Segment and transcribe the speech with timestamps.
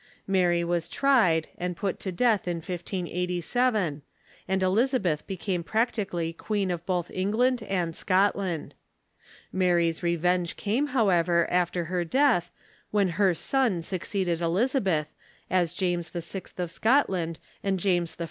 [0.25, 4.01] Mary Avas tried, and put to death in 1587,
[4.47, 8.73] and Elizabeth became practically queen of both England and Scotland.
[9.53, 12.51] Mary's revenge came, however, after her death,
[12.89, 15.13] when her son succeeded Elizabeth,
[15.51, 16.45] as James VI.
[16.57, 18.19] of Scotland and James I.